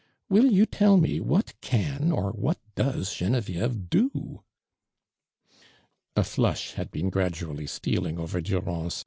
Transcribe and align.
Will 0.29 0.49
vou 0.49 0.65
tell 0.65 0.97
me 0.97 1.19
what 1.19 1.53
can 1.61 2.11
or 2.11 2.31
what 2.31 2.57
does 2.73 3.07
Oenevieve 3.21 3.87
•vio?"' 3.87 4.41
A 6.15 6.23
flush 6.23 6.71
had 6.71 6.89
l>een 6.91 7.11
gradually 7.11 7.67
stealing 7.67 8.17
over 8.17 8.41
Durand's. 8.41 8.99